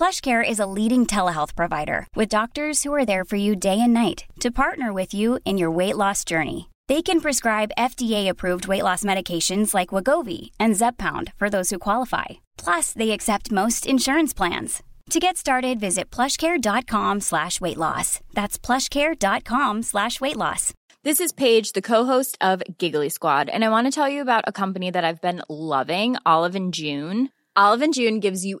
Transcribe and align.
PlushCare 0.00 0.42
is 0.42 0.58
a 0.58 0.64
leading 0.78 1.04
telehealth 1.04 1.54
provider 1.54 2.06
with 2.16 2.30
doctors 2.30 2.82
who 2.82 2.94
are 2.94 3.04
there 3.04 3.22
for 3.22 3.36
you 3.36 3.54
day 3.54 3.78
and 3.78 3.92
night 3.92 4.24
to 4.40 4.50
partner 4.50 4.94
with 4.94 5.12
you 5.12 5.38
in 5.44 5.58
your 5.58 5.70
weight 5.70 5.94
loss 5.94 6.24
journey. 6.24 6.70
They 6.88 7.02
can 7.02 7.20
prescribe 7.20 7.76
FDA-approved 7.76 8.66
weight 8.66 8.82
loss 8.82 9.02
medications 9.02 9.74
like 9.74 9.90
Wagovi 9.90 10.52
and 10.58 10.74
Zepbound 10.74 11.34
for 11.36 11.50
those 11.50 11.68
who 11.68 11.78
qualify. 11.78 12.40
Plus, 12.56 12.94
they 12.94 13.10
accept 13.10 13.52
most 13.52 13.84
insurance 13.84 14.32
plans. 14.32 14.82
To 15.10 15.20
get 15.20 15.36
started, 15.36 15.78
visit 15.78 16.10
plushcare.com 16.10 17.20
slash 17.20 17.60
weight 17.60 17.76
loss. 17.76 18.20
That's 18.32 18.58
plushcare.com 18.58 19.82
slash 19.82 20.18
weight 20.18 20.38
loss. 20.38 20.72
This 21.04 21.20
is 21.20 21.30
Paige, 21.30 21.72
the 21.72 21.82
co-host 21.82 22.38
of 22.40 22.62
Giggly 22.78 23.10
Squad, 23.10 23.50
and 23.50 23.62
I 23.62 23.68
want 23.68 23.86
to 23.86 23.90
tell 23.90 24.08
you 24.08 24.22
about 24.22 24.44
a 24.46 24.52
company 24.52 24.90
that 24.90 25.04
I've 25.04 25.20
been 25.20 25.42
loving, 25.50 26.16
Olive 26.24 26.54
and 26.54 26.72
June. 26.72 27.28
Olive 27.54 27.82
and 27.82 27.92
June 27.92 28.20
gives 28.20 28.46
you 28.46 28.60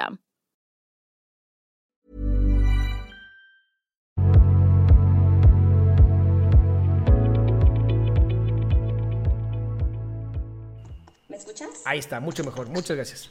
Escuchas? 11.61 11.81
Ahí 11.85 11.99
está, 11.99 12.19
mucho 12.19 12.43
mejor. 12.43 12.69
Muchas 12.69 12.95
gracias. 12.95 13.29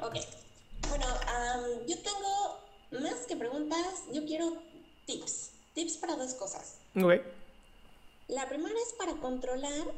Ok. 0.00 0.16
Bueno, 0.88 1.06
yo 1.86 1.96
tengo 1.98 3.02
más 3.02 3.26
que 3.26 3.36
preguntas, 3.36 4.04
yo 4.12 4.24
quiero 4.26 4.56
tips. 5.06 5.50
Tips 5.74 5.96
para 5.96 6.16
dos 6.16 6.34
cosas. 6.34 6.78
Ok. 6.96 7.20
La 8.28 8.48
primera 8.48 8.74
es 8.74 8.94
para 8.94 9.14
controlar 9.14 9.92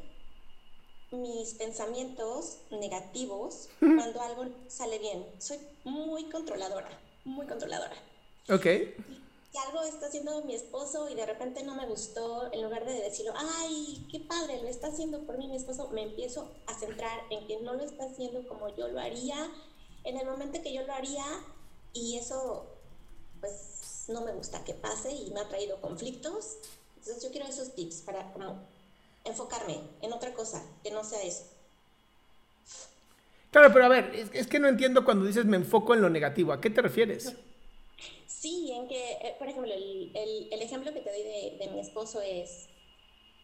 mis 1.10 1.54
pensamientos 1.54 2.58
negativos 2.70 3.68
cuando 3.78 4.20
algo 4.22 4.46
sale 4.68 4.98
bien. 4.98 5.26
Soy 5.38 5.58
muy 5.84 6.24
controladora, 6.24 6.88
muy 7.24 7.46
controladora. 7.46 7.94
Ok. 8.48 8.66
Si 9.54 9.60
algo 9.60 9.84
está 9.84 10.06
haciendo 10.06 10.42
mi 10.42 10.56
esposo 10.56 11.08
y 11.08 11.14
de 11.14 11.26
repente 11.26 11.62
no 11.62 11.76
me 11.76 11.86
gustó, 11.86 12.52
en 12.52 12.60
lugar 12.60 12.84
de 12.84 12.94
decirlo, 12.94 13.32
ay, 13.36 14.04
qué 14.10 14.18
padre, 14.18 14.60
lo 14.60 14.66
está 14.66 14.88
haciendo 14.88 15.20
por 15.20 15.38
mí 15.38 15.46
mi 15.46 15.54
esposo, 15.54 15.90
me 15.90 16.02
empiezo 16.02 16.50
a 16.66 16.74
centrar 16.74 17.20
en 17.30 17.46
que 17.46 17.60
no 17.60 17.74
lo 17.74 17.84
está 17.84 18.06
haciendo 18.06 18.44
como 18.48 18.74
yo 18.74 18.88
lo 18.88 18.98
haría, 18.98 19.36
en 20.02 20.16
el 20.16 20.26
momento 20.26 20.60
que 20.60 20.74
yo 20.74 20.82
lo 20.84 20.92
haría, 20.92 21.24
y 21.92 22.18
eso, 22.18 22.66
pues, 23.38 24.06
no 24.08 24.22
me 24.22 24.32
gusta 24.32 24.64
que 24.64 24.74
pase 24.74 25.12
y 25.12 25.30
me 25.30 25.38
ha 25.38 25.48
traído 25.48 25.80
conflictos. 25.80 26.56
Entonces 26.96 27.22
yo 27.22 27.30
quiero 27.30 27.46
esos 27.46 27.76
tips 27.76 27.98
para 27.98 28.32
como 28.32 28.58
enfocarme 29.22 29.78
en 30.02 30.12
otra 30.12 30.34
cosa, 30.34 30.64
que 30.82 30.90
no 30.90 31.04
sea 31.04 31.22
eso. 31.22 31.44
Claro, 33.52 33.72
pero 33.72 33.84
a 33.84 33.88
ver, 33.88 34.16
es, 34.16 34.30
es 34.32 34.48
que 34.48 34.58
no 34.58 34.66
entiendo 34.66 35.04
cuando 35.04 35.26
dices 35.26 35.44
me 35.44 35.56
enfoco 35.56 35.94
en 35.94 36.02
lo 36.02 36.10
negativo. 36.10 36.52
¿A 36.52 36.60
qué 36.60 36.70
te 36.70 36.82
refieres? 36.82 37.36
Sí, 38.44 38.70
en 38.72 38.88
que, 38.88 39.12
eh, 39.12 39.36
por 39.38 39.48
ejemplo, 39.48 39.72
el, 39.72 40.10
el- 40.14 40.48
el 40.52 40.62
ejemplo 40.62 40.92
que 40.92 41.00
te 41.00 41.10
doy 41.10 41.22
de, 41.22 41.56
de 41.58 41.68
mi 41.72 41.80
esposo 41.80 42.20
es, 42.20 42.68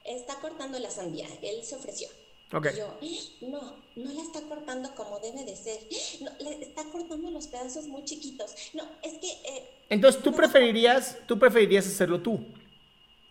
está 0.05 0.41
cortando 0.41 0.79
la 0.79 0.91
sandía, 0.91 1.29
él 1.43 1.65
se 1.65 1.77
ofreció. 1.77 2.09
Ok. 2.53 2.67
Y 2.73 2.77
yo, 2.77 2.99
no, 3.43 3.61
no 3.97 4.13
la 4.13 4.23
está 4.23 4.43
cortando 4.49 4.95
como 4.95 5.21
debe 5.21 5.45
de 5.45 5.57
ser, 5.57 5.81
no, 6.23 6.31
le 6.41 6.63
está 6.63 6.85
cortando 6.93 7.31
los 7.31 7.49
pedazos 7.49 7.87
muy 7.87 8.05
chiquitos. 8.05 8.55
No, 8.75 8.85
es 9.03 9.19
que, 9.19 9.29
eh, 9.31 9.71
Entonces 9.89 10.23
tú 10.23 10.33
preferirías, 10.33 11.19
tú 11.27 11.39
preferirías 11.39 11.87
hacerlo 11.87 12.21
tú. 12.21 12.47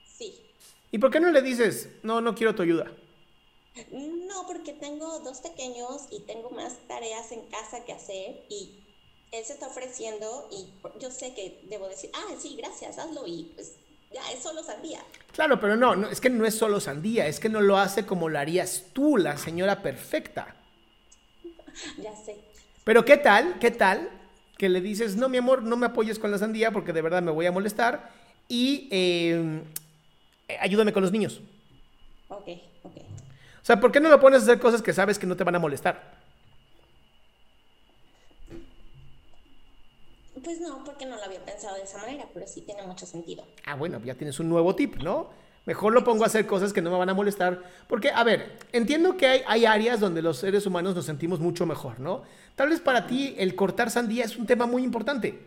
sí. 0.03 0.33
¿Y 0.91 0.97
por 0.97 1.11
qué 1.11 1.19
no 1.19 1.31
le 1.31 1.41
dices, 1.41 1.89
no, 2.03 2.21
no 2.21 2.35
quiero 2.35 2.55
tu 2.55 2.63
ayuda? 2.63 2.91
No, 3.91 4.45
porque 4.47 4.73
tengo 4.73 5.19
dos 5.19 5.39
pequeños 5.41 6.07
y 6.11 6.21
tengo 6.25 6.49
más 6.51 6.87
tareas 6.87 7.31
en 7.31 7.47
casa 7.47 7.85
que 7.85 7.93
hacer 7.93 8.45
y 8.49 8.88
él 9.31 9.45
se 9.45 9.53
está 9.53 9.67
ofreciendo 9.67 10.49
y 10.51 10.67
yo 10.99 11.11
sé 11.11 11.33
que 11.33 11.61
debo 11.69 11.87
decir, 11.87 12.09
ah, 12.13 12.33
sí, 12.39 12.55
gracias, 12.57 12.97
hazlo 12.97 13.27
y 13.27 13.51
pues 13.55 13.75
ya, 14.11 14.21
es 14.31 14.41
solo 14.41 14.63
sandía. 14.63 14.99
Claro, 15.33 15.59
pero 15.59 15.75
no, 15.75 15.95
no, 15.95 16.09
es 16.09 16.19
que 16.19 16.29
no 16.29 16.45
es 16.45 16.55
solo 16.55 16.79
sandía, 16.79 17.27
es 17.27 17.39
que 17.39 17.49
no 17.49 17.61
lo 17.61 17.77
hace 17.77 18.05
como 18.05 18.27
lo 18.27 18.39
harías 18.39 18.85
tú, 18.93 19.17
la 19.17 19.37
señora 19.37 19.81
perfecta. 19.81 20.55
Ya 21.97 22.13
sé. 22.15 22.35
Pero 22.83 23.05
¿qué 23.05 23.15
tal? 23.15 23.59
¿Qué 23.59 23.71
tal? 23.71 24.09
Que 24.57 24.67
le 24.67 24.81
dices, 24.81 25.15
no, 25.15 25.29
mi 25.29 25.37
amor, 25.37 25.61
no 25.61 25.77
me 25.77 25.85
apoyes 25.85 26.19
con 26.19 26.31
la 26.31 26.37
sandía 26.37 26.71
porque 26.71 26.91
de 26.91 27.01
verdad 27.01 27.21
me 27.21 27.31
voy 27.31 27.45
a 27.45 27.51
molestar 27.51 28.11
y 28.49 28.89
eh, 28.91 29.61
eh, 30.47 30.57
ayúdame 30.59 30.91
con 30.91 31.03
los 31.03 31.11
niños. 31.11 31.39
Ok, 32.27 32.47
ok. 32.83 32.97
O 33.61 33.65
sea, 33.65 33.79
¿por 33.79 33.91
qué 33.91 33.99
no 33.99 34.09
lo 34.09 34.19
pones 34.19 34.41
a 34.41 34.43
hacer 34.43 34.59
cosas 34.59 34.81
que 34.81 34.91
sabes 34.91 35.19
que 35.19 35.27
no 35.27 35.37
te 35.37 35.43
van 35.43 35.55
a 35.55 35.59
molestar? 35.59 36.18
Pues 40.43 40.61
no, 40.61 40.83
porque 40.83 41.05
no 41.05 41.15
lo 41.17 41.23
había 41.23 41.43
pensado 41.43 41.75
de 41.75 41.83
esa 41.83 41.97
manera, 41.97 42.25
pero 42.33 42.47
sí 42.47 42.61
tiene 42.61 42.83
mucho 42.83 43.05
sentido. 43.05 43.45
Ah, 43.65 43.75
bueno, 43.75 43.99
ya 44.03 44.15
tienes 44.15 44.39
un 44.39 44.47
nuevo 44.49 44.75
tip, 44.75 44.97
¿no? 44.97 45.29
Mejor 45.65 45.93
lo 45.93 46.03
pongo 46.03 46.23
a 46.23 46.27
hacer 46.27 46.45
cosas 46.47 46.71
que 46.71 46.81
no 46.81 46.89
me 46.91 46.97
van 46.97 47.09
a 47.09 47.13
molestar. 47.13 47.61
Porque, 47.87 48.09
a 48.11 48.23
ver, 48.23 48.57
entiendo 48.71 49.17
que 49.17 49.27
hay, 49.27 49.41
hay 49.47 49.65
áreas 49.65 49.99
donde 49.99 50.21
los 50.21 50.37
seres 50.37 50.65
humanos 50.65 50.95
nos 50.95 51.05
sentimos 51.05 51.39
mucho 51.39 51.65
mejor, 51.65 51.99
¿no? 51.99 52.23
Tal 52.55 52.69
vez 52.69 52.79
para 52.79 53.05
ti 53.07 53.35
el 53.37 53.55
cortar 53.55 53.89
sandía 53.91 54.25
es 54.25 54.37
un 54.37 54.45
tema 54.45 54.65
muy 54.65 54.83
importante. 54.83 55.39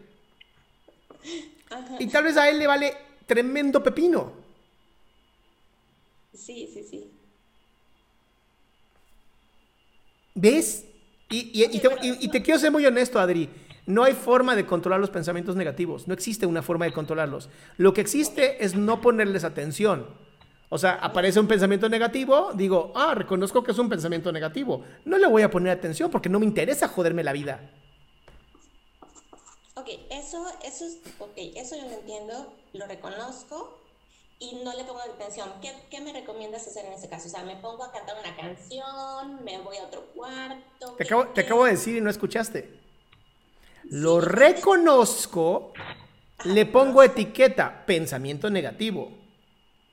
Y 1.98 2.06
tal 2.08 2.25
vez 2.25 2.36
a 2.36 2.48
él 2.50 2.58
le 2.58 2.66
vale 2.66 2.94
tremendo 3.26 3.82
pepino. 3.82 4.32
Sí, 6.34 6.69
sí, 6.72 6.84
sí. 6.88 7.10
¿Ves? 10.34 10.84
Y, 11.31 11.62
y- 11.62 11.64
y 11.76 11.81
te, 11.81 11.88
y- 12.02 12.25
y 12.26 12.28
te 12.28 12.42
quiero 12.42 12.60
ser 12.60 12.70
muy 12.70 12.84
honesto, 12.84 13.19
Adri. 13.19 13.48
No 13.87 14.04
hay 14.04 14.15
forma 14.15 14.54
de 14.54 14.65
controlar 14.66 15.00
los 15.00 15.10
pensamientos 15.10 15.56
negativos. 15.56 16.06
No 16.06 16.15
existe 16.15 16.47
una 16.47 16.62
forma 16.62 16.84
de 16.84 16.93
controlarlos. 16.93 17.48
Lo 17.78 17.93
que 17.93 18.00
existe 18.00 18.65
es 18.65 18.75
no 18.76 19.00
ponerles 19.00 19.44
atención. 19.44 20.06
O 20.69 20.78
sea, 20.78 20.93
aparece 20.94 21.38
un 21.41 21.48
pensamiento 21.48 21.88
negativo, 21.88 22.53
digo, 22.54 22.93
ah, 22.94 23.15
reconozco 23.15 23.62
que 23.62 23.72
es 23.72 23.78
un 23.78 23.88
pensamiento 23.91 24.32
negativo. 24.32 24.84
No 25.04 25.19
le 25.19 25.26
voy 25.26 25.43
a 25.43 25.50
poner 25.50 25.72
atención 25.76 26.10
porque 26.10 26.28
no 26.31 26.38
me 26.41 26.47
interesa 26.47 26.88
joderme 26.88 27.22
la 27.25 27.32
vida. 27.32 27.70
Ok, 29.75 29.88
eso, 30.11 30.46
eso 30.64 30.84
es, 30.87 30.99
ok, 31.19 31.32
eso 31.56 31.76
yo 31.76 31.82
lo 31.88 31.94
entiendo, 31.94 32.52
lo 32.75 32.87
reconozco 32.87 33.79
y 34.38 34.61
no 34.64 34.73
le 34.76 34.84
pongo 34.84 35.00
atención. 35.00 35.49
¿Qué, 35.61 35.73
qué 35.90 36.00
me 36.00 36.12
recomiendas 36.12 36.67
hacer 36.67 36.84
en 36.87 36.93
ese 36.93 37.08
caso? 37.08 37.26
O 37.29 37.31
sea, 37.31 37.43
me 37.43 37.56
pongo 37.56 37.84
a 37.84 37.93
cantar 37.93 38.17
una 38.19 38.34
canción, 38.37 39.44
me 39.44 39.58
voy 39.61 39.76
a 39.79 39.84
otro 39.84 40.02
cuarto. 40.14 40.93
Te 40.96 41.05
¿qué- 41.05 41.05
acabo, 41.05 41.26
te 41.29 41.40
acabo 41.43 41.64
de 41.64 41.73
decir 41.73 41.96
y 41.96 42.00
no 42.00 42.11
escuchaste. 42.11 42.81
Lo 43.93 44.23
reconozco, 44.23 45.75
le 46.44 46.65
pongo 46.65 47.03
etiqueta 47.03 47.85
pensamiento 47.85 48.49
negativo 48.49 49.12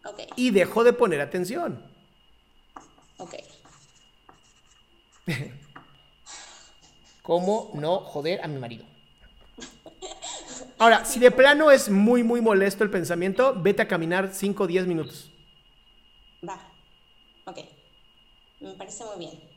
Ok, 0.06 0.22
y 0.38 0.52
dejo 0.52 0.86
de 0.86 0.94
poner 0.94 1.20
atención. 1.20 1.84
ok. 3.18 3.34
¿Cómo 7.22 7.72
no 7.74 8.00
joder 8.00 8.42
a 8.42 8.48
mi 8.48 8.58
marido? 8.58 8.86
Ahora, 10.78 11.04
si 11.04 11.20
de 11.20 11.32
plano 11.32 11.70
es 11.70 11.90
muy, 11.90 12.24
muy 12.24 12.40
molesto 12.40 12.86
el 12.86 12.90
pensamiento, 12.90 13.54
vete 13.62 13.82
a 13.82 13.88
caminar 13.90 14.34
5 14.34 14.64
o 14.64 14.68
10 14.68 14.88
minutos. 14.88 15.30
Va. 16.48 16.58
Ok. 17.46 17.60
Me 18.62 18.74
parece 18.76 19.04
muy 19.04 19.18
bien. 19.20 19.49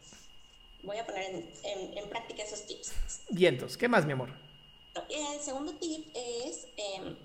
Voy 0.83 0.97
a 0.99 1.07
poner 1.07 1.23
en, 1.35 1.53
en- 1.65 1.99
en 1.99 2.09
práctica 2.09 2.43
esos 2.43 2.67
tips. 2.67 2.93
Vientos. 3.31 3.77
¿Qué 3.77 3.89
más, 3.89 4.05
mi 4.07 4.13
amor? 4.13 4.31
El 5.09 5.41
segundo 5.41 5.73
tip 5.79 6.11
es, 6.15 6.67
em, 6.77 7.17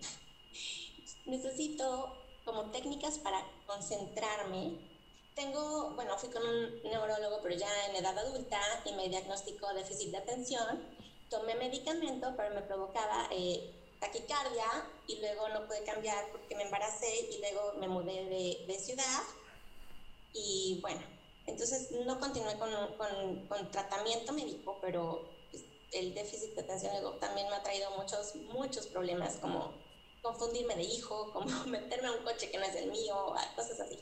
necesito 1.25 2.23
como 2.45 2.71
técnicas 2.71 3.17
para 3.19 3.43
concentrarme. 3.65 4.77
Tengo, 5.35 5.91
bueno, 5.95 6.17
fui 6.17 6.29
con 6.29 6.43
un 6.47 6.81
neurólogo, 6.83 7.41
pero 7.43 7.55
ya 7.55 7.69
en 7.89 7.95
edad 7.97 8.17
adulta 8.17 8.59
y 8.85 8.93
me 8.93 9.09
diagnosticó 9.09 9.73
déficit 9.73 10.11
de 10.11 10.17
atención. 10.17 10.83
Tomé 11.29 11.55
medicamento, 11.55 12.33
pero 12.37 12.55
me 12.55 12.61
provocaba 12.61 13.27
eh, 13.31 13.73
taquicardia 13.99 14.65
y 15.07 15.19
luego 15.19 15.49
no 15.49 15.67
pude 15.67 15.83
cambiar 15.83 16.31
porque 16.31 16.55
me 16.55 16.63
embaracé 16.63 17.09
y 17.31 17.39
luego 17.39 17.73
me 17.79 17.87
mudé 17.87 18.25
de, 18.25 18.65
de 18.65 18.79
ciudad. 18.79 19.21
Y 20.33 20.79
bueno, 20.81 21.01
entonces 21.47 21.89
no 22.05 22.19
continué 22.19 22.57
con, 22.57 22.69
con, 22.97 23.47
con 23.47 23.71
tratamiento 23.71 24.33
médico, 24.33 24.77
pero 24.81 25.27
pues, 25.49 25.63
el 25.93 26.13
déficit 26.13 26.53
de 26.53 26.61
atención 26.61 26.93
también 27.19 27.49
me 27.49 27.55
ha 27.55 27.63
traído 27.63 27.89
muchos, 27.97 28.35
muchos 28.53 28.87
problemas 28.87 29.37
como 29.37 29.73
confundirme 30.21 30.75
de 30.75 30.83
hijo, 30.83 31.31
como 31.33 31.65
meterme 31.65 32.09
a 32.09 32.11
un 32.11 32.23
coche 32.23 32.51
que 32.51 32.57
no 32.57 32.65
es 32.65 32.75
el 32.75 32.91
mío, 32.91 33.33
cosas 33.55 33.79
así. 33.79 33.97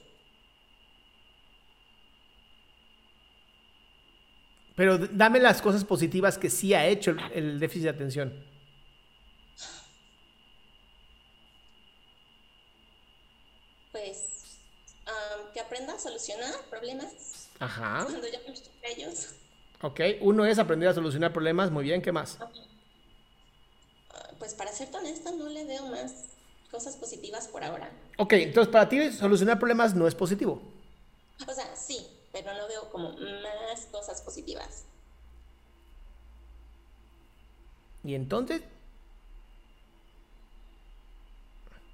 Pero 4.76 4.98
dame 4.98 5.40
las 5.40 5.62
cosas 5.62 5.86
positivas 5.86 6.38
que 6.38 6.50
sí 6.50 6.74
ha 6.74 6.86
hecho 6.86 7.16
el, 7.34 7.60
déficit 7.60 7.84
de 7.84 7.90
atención. 7.90 8.46
Pues 13.92 14.45
que 15.54 15.60
aprenda 15.60 15.94
a 15.94 16.00
solucionar 16.00 16.54
problemas. 16.70 17.50
Ajá. 17.60 18.06
Cuando 18.06 18.28
ya 18.28 18.40
me 18.40 18.54
ellos. 18.92 19.36
Ok, 19.82 20.00
uno 20.22 20.46
es 20.46 20.60
aprender 20.60 20.90
a 20.90 20.94
solucionar 20.94 21.32
problemas, 21.32 21.72
muy 21.72 21.84
bien, 21.84 22.02
¿qué 22.02 22.12
más? 22.12 22.38
pues 24.40 24.54
para 24.54 24.72
ser 24.72 24.94
honesta, 24.94 25.32
no 25.32 25.48
le 25.48 25.64
veo 25.64 25.88
más 25.88 26.26
cosas 26.70 26.96
positivas 26.98 27.48
por 27.48 27.64
ahora. 27.64 27.90
Ok, 28.18 28.34
entonces 28.34 28.72
para 28.72 28.90
ti 28.90 29.12
solucionar 29.12 29.58
problemas 29.58 29.96
no 29.96 30.08
es 30.08 30.16
positivo. 30.16 30.62
O 31.48 31.54
sea, 31.54 31.76
sí, 31.76 32.06
pero 32.32 32.54
no 32.54 32.68
veo 32.68 32.90
como 32.92 33.12
más 33.14 33.86
cosas 33.92 34.22
positivas. 34.22 34.86
¿Y 38.04 38.14
entonces? 38.14 38.62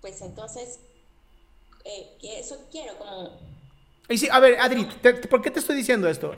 Pues 0.02 0.22
entonces, 0.22 0.80
eh, 1.86 2.18
eso 2.40 2.68
quiero 2.72 2.98
como... 2.98 3.40
Y 4.10 4.18
sí, 4.18 4.28
a 4.30 4.40
ver, 4.40 4.60
Adri, 4.60 4.88
¿por 5.30 5.42
qué 5.42 5.52
te 5.52 5.60
estoy 5.60 5.76
diciendo 5.76 6.10
esto? 6.10 6.36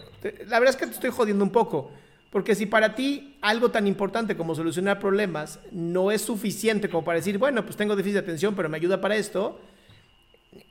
La 0.48 0.60
verdad 0.60 0.76
es 0.76 0.76
que 0.76 0.86
te 0.86 0.94
estoy 0.94 1.10
jodiendo 1.10 1.44
un 1.44 1.52
poco. 1.52 1.92
Porque 2.34 2.56
si 2.56 2.66
para 2.66 2.96
ti 2.96 3.38
algo 3.42 3.70
tan 3.70 3.86
importante 3.86 4.36
como 4.36 4.56
solucionar 4.56 5.00
problemas 5.00 5.60
no 5.72 6.12
es 6.12 6.24
suficiente 6.24 6.90
como 6.90 7.06
para 7.06 7.20
decir, 7.20 7.38
bueno, 7.38 7.64
pues 7.64 7.78
tengo 7.78 7.96
déficit 7.96 8.16
de 8.16 8.20
atención, 8.22 8.56
pero 8.56 8.70
me 8.70 8.78
ayuda 8.78 9.00
para 9.00 9.16
esto, 9.16 9.60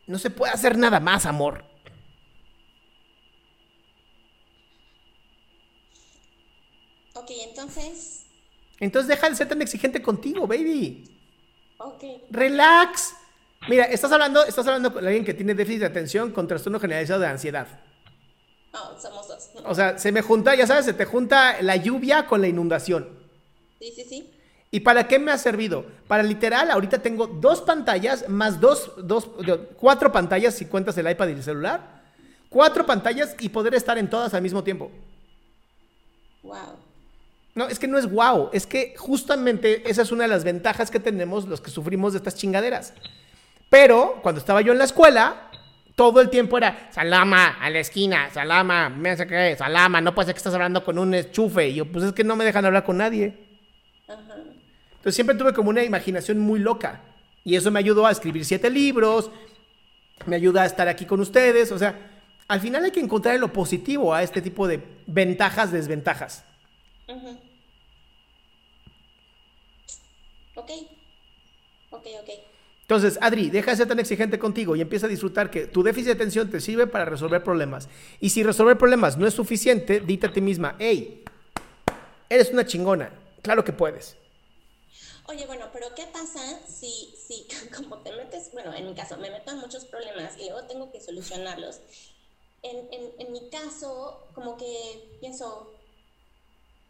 no 0.09 0.19
se 0.19 0.31
puede 0.31 0.53
hacer 0.53 0.77
nada 0.77 0.99
más, 0.99 1.25
amor. 1.25 1.65
Ok, 7.15 7.31
entonces... 7.49 8.27
Entonces 8.81 9.09
deja 9.09 9.31
de 9.31 9.37
ser 9.37 9.49
tan 9.49 9.63
exigente 9.63 10.03
contigo, 10.03 10.49
baby. 10.49 11.05
Ok. 11.79 12.03
Relax. 12.31 13.15
Mira, 13.69 13.85
estás 13.85 14.11
hablando, 14.11 14.45
estás 14.45 14.67
hablando 14.67 14.93
con 14.93 15.07
alguien 15.07 15.25
que 15.25 15.35
tiene 15.35 15.55
déficit 15.55 15.81
de 15.81 15.87
atención 15.87 16.33
con 16.33 16.49
trastorno 16.49 16.81
generalizado 16.81 17.21
de 17.21 17.29
ansiedad. 17.29 17.67
Oh, 18.75 18.99
somos 18.99 19.29
dos. 19.29 19.51
O 19.65 19.75
sea, 19.75 19.99
se 19.99 20.11
me 20.11 20.23
junta, 20.23 20.55
ya 20.55 20.67
sabes, 20.67 20.85
se 20.85 20.95
te 20.95 21.05
junta 21.05 21.61
la 21.63 21.77
lluvia 21.77 22.27
con 22.27 22.41
la 22.41 22.49
inundación. 22.49 23.09
Sí, 23.79 23.93
sí, 23.95 24.05
sí. 24.05 24.31
¿Y 24.71 24.81
para 24.81 25.07
qué 25.07 25.19
me 25.19 25.31
ha 25.31 25.39
servido? 25.39 25.85
Para 26.09 26.23
literal, 26.23 26.71
ahorita 26.71 27.01
tengo 27.01 27.27
dos 27.27 27.61
pantallas, 27.61 28.29
más 28.29 28.59
dos, 28.59 28.91
dos, 28.97 29.29
cuatro 29.77 30.11
pantallas 30.11 30.55
si 30.55 30.65
cuentas 30.65 30.97
el 30.97 31.11
iPad 31.11 31.29
y 31.29 31.33
el 31.33 31.43
celular. 31.43 32.03
Cuatro 32.49 32.87
pantallas 32.87 33.37
y 33.39 33.51
poder 33.51 33.75
estar 33.75 33.99
en 33.99 34.09
todas 34.09 34.33
al 34.35 34.43
mismo 34.43 34.65
tiempo. 34.65 34.91
Wow. 36.43 36.77
No, 37.55 37.69
es 37.69 37.79
que 37.79 37.87
no 37.87 37.99
es 37.99 38.11
wow, 38.11 38.49
es 38.55 38.67
que 38.67 38.95
justamente 38.97 39.89
esa 39.89 40.01
es 40.03 40.11
una 40.11 40.23
de 40.23 40.29
las 40.29 40.43
ventajas 40.43 40.91
que 40.91 40.99
tenemos 40.99 41.47
los 41.47 41.61
que 41.61 41.71
sufrimos 41.71 42.15
de 42.15 42.19
estas 42.19 42.35
chingaderas. 42.35 42.95
Pero 43.73 44.19
cuando 44.21 44.39
estaba 44.39 44.61
yo 44.61 44.73
en 44.73 44.79
la 44.79 44.85
escuela, 44.85 45.49
todo 45.95 46.21
el 46.21 46.29
tiempo 46.29 46.59
era 46.59 46.91
Salama 46.93 47.57
a 47.59 47.71
la 47.71 47.79
esquina, 47.79 48.29
Salama, 48.29 48.91
me 48.91 49.09
hace 49.09 49.27
que 49.27 49.57
Salama, 49.57 49.99
no 50.03 50.15
puede 50.15 50.27
ser 50.27 50.35
que 50.35 50.41
estás 50.41 50.53
hablando 50.53 50.85
con 50.85 50.99
un 50.99 51.15
enchufe. 51.15 51.71
Y 51.71 51.77
yo, 51.77 51.91
pues 51.91 52.05
es 52.05 52.13
que 52.13 52.23
no 52.23 52.37
me 52.37 52.45
dejan 52.45 52.67
hablar 52.67 52.85
con 52.85 52.99
nadie. 52.99 53.35
Entonces 54.07 55.15
siempre 55.15 55.37
tuve 55.37 55.55
como 55.55 55.71
una 55.71 55.83
imaginación 55.83 56.39
muy 56.39 56.61
loca. 56.61 57.01
Y 57.45 57.57
eso 57.57 57.71
me 57.71 57.79
ayudó 57.79 58.05
a 58.05 58.11
escribir 58.11 58.45
siete 58.45 58.69
libros, 58.69 59.31
me 60.27 60.37
ayuda 60.37 60.65
a 60.65 60.67
estar 60.67 60.87
aquí 60.89 61.07
con 61.07 61.21
ustedes. 61.21 61.73
O 61.73 61.79
sea, 61.79 61.99
al 62.49 62.61
final 62.61 62.85
hay 62.85 62.91
que 62.91 63.01
encontrar 63.01 63.41
lo 63.41 63.55
positivo 63.55 64.13
a 64.13 64.23
este 64.23 64.43
tipo 64.43 64.69
de 64.69 64.83
ventajas, 65.07 65.73
desventajas. 65.73 66.45
Ok. 70.57 70.71
Ok, 71.89 72.07
ok. 72.21 72.53
Entonces, 72.93 73.19
Adri, 73.23 73.49
deja 73.49 73.71
de 73.71 73.79
ser 73.79 73.89
tan 73.89 73.99
exigente 74.01 74.39
contigo 74.39 74.77
y 74.77 74.83
empieza 74.83 75.07
a 75.07 75.09
disfrutar 75.09 75.51
que 75.51 75.67
tu 75.67 75.83
déficit 75.83 76.09
de 76.09 76.13
atención 76.13 76.51
te 76.51 76.61
sirve 76.61 76.87
para 76.87 77.07
resolver 77.07 77.43
problemas. 77.43 77.89
Y 78.21 78.29
si 78.29 78.43
resolver 78.43 78.77
problemas 78.77 79.17
no 79.17 79.27
es 79.27 79.33
suficiente, 79.33 80.01
dite 80.01 80.27
a 80.27 80.31
ti 80.31 80.43
misma, 80.43 80.77
hey, 80.79 81.25
eres 82.29 82.51
una 82.51 82.67
chingona, 82.67 83.11
claro 83.41 83.65
que 83.65 83.73
puedes. 83.73 84.19
Oye, 85.25 85.47
bueno, 85.47 85.71
pero 85.73 85.87
¿qué 85.97 86.05
pasa 86.13 86.41
si, 86.69 87.15
si 87.17 87.47
como 87.75 88.03
te 88.03 88.13
metes, 88.13 88.51
bueno, 88.53 88.75
en 88.75 88.85
mi 88.85 88.95
caso, 88.95 89.17
me 89.17 89.31
meto 89.31 89.53
en 89.53 89.61
muchos 89.61 89.87
problemas 89.87 90.37
y 90.39 90.51
luego 90.51 90.67
tengo 90.67 90.93
que 90.93 91.01
solucionarlos? 91.01 91.81
En, 92.63 92.77
en, 92.93 93.11
en 93.19 93.33
mi 93.33 93.49
caso, 93.49 94.27
como 94.35 94.59
que 94.59 95.17
pienso, 95.19 95.72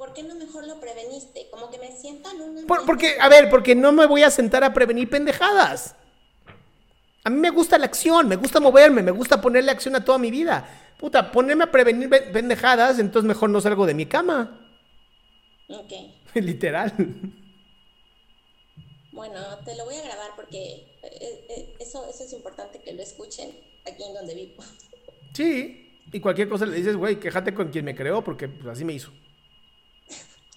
¿por 0.03 0.15
qué 0.15 0.25
no 0.25 0.35
mejor 0.35 0.67
lo 0.67 0.81
preveniste? 0.81 1.47
Como 1.49 1.71
que 1.71 1.79
me 1.79 1.97
sientan 1.97 2.41
un... 2.41 2.67
porque, 2.67 3.19
a 3.21 3.29
ver, 3.29 3.49
porque 3.49 3.77
no 3.77 3.93
me 3.93 4.05
voy 4.07 4.25
a 4.25 4.33
sentar 4.33 4.65
a 4.65 4.75
prevenir 4.75 5.09
pendejadas. 5.09 5.95
A 7.23 7.31
mí 7.31 7.37
me 7.37 7.51
gusta 7.51 7.79
la 7.79 7.85
acción, 7.85 8.27
me 8.27 8.35
gusta 8.35 8.59
moverme, 8.59 9.01
me 9.01 9.13
gusta 9.13 9.41
ponerle 9.41 9.71
acción 9.71 9.95
a 9.95 10.05
toda 10.05 10.19
mi 10.19 10.33
vida. 10.33 10.69
Puta, 10.99 11.31
ponerme 11.31 11.63
a 11.63 11.71
prevenir 11.71 12.11
pendejadas, 12.33 12.99
entonces 12.99 13.29
mejor 13.29 13.51
no 13.51 13.61
salgo 13.61 13.87
de 13.87 13.95
mi 13.95 14.07
cama. 14.07 14.69
Ok. 15.69 15.93
Literal. 16.35 16.93
Bueno, 19.13 19.41
te 19.65 19.77
lo 19.77 19.85
voy 19.85 19.95
a 19.95 20.03
grabar 20.03 20.31
porque 20.35 20.99
eh, 21.05 21.47
eh, 21.49 21.77
eso, 21.79 22.09
eso 22.09 22.25
es 22.25 22.33
importante 22.33 22.81
que 22.81 22.93
lo 22.93 23.03
escuchen 23.03 23.51
aquí 23.87 24.03
en 24.03 24.15
donde 24.15 24.35
vivo. 24.35 24.65
Sí, 25.33 26.03
y 26.13 26.19
cualquier 26.19 26.49
cosa 26.49 26.67
le 26.67 26.77
dices, 26.77 26.97
güey, 26.97 27.21
quéjate 27.21 27.55
con 27.55 27.71
quien 27.71 27.85
me 27.85 27.95
creó 27.95 28.25
porque 28.25 28.49
pues, 28.49 28.67
así 28.67 28.85
me 28.85 28.95
hizo. 28.95 29.13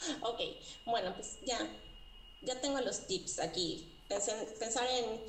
Ok, 0.22 0.40
bueno, 0.86 1.14
pues 1.16 1.38
ya, 1.46 1.60
ya 2.42 2.60
tengo 2.62 2.80
los 2.82 3.08
tips 3.08 3.40
aquí. 3.40 3.92
Pensar 4.08 4.88
en 4.88 5.22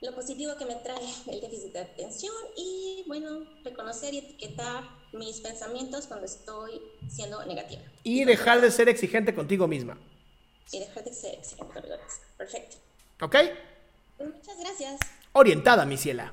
lo 0.00 0.14
positivo 0.14 0.56
que 0.56 0.64
me 0.64 0.76
trae 0.76 1.02
el 1.26 1.40
déficit 1.40 1.72
de 1.72 1.80
atención 1.80 2.34
y, 2.56 3.04
bueno, 3.06 3.44
reconocer 3.64 4.14
y 4.14 4.18
etiquetar 4.18 4.84
mis 5.12 5.40
pensamientos 5.40 6.06
cuando 6.06 6.26
estoy 6.26 6.80
siendo 7.08 7.44
negativa. 7.44 7.82
Y 8.02 8.24
dejar 8.24 8.60
de 8.60 8.70
ser 8.70 8.88
exigente 8.88 9.34
contigo 9.34 9.66
misma. 9.66 9.98
Y 10.72 10.78
dejar 10.78 11.04
de 11.04 11.12
ser 11.12 11.34
exigente 11.34 11.72
contigo 11.72 11.96
misma. 11.96 12.36
Perfecto. 12.38 12.76
¿Ok? 13.20 13.36
Pues 14.16 14.34
muchas 14.34 14.58
gracias. 14.58 15.00
Orientada, 15.32 15.84
mi 15.84 15.96
ciela. 15.96 16.32